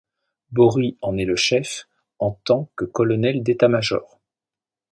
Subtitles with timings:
[0.51, 4.19] Bory en est le chef en tant que colonel d’état-major.